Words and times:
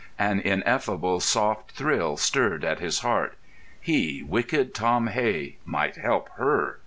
An 0.17 0.39
ineffable, 0.39 1.19
soft 1.19 1.73
thrill 1.73 2.17
stirred 2.17 2.65
at 2.65 2.79
his 2.79 3.01
heart; 3.01 3.37
he, 3.79 4.23
wicked 4.27 4.73
Tom 4.73 5.05
Hey, 5.05 5.59
might 5.63 5.97
help 5.97 6.27
her. 6.37 6.79